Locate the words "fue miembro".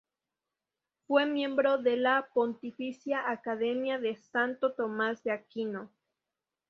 1.05-1.77